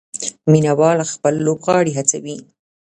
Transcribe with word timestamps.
مینه 0.51 0.73
وال 0.79 0.99
خپل 1.13 1.33
لوبغاړي 1.45 1.91
هڅوي. 1.97 2.37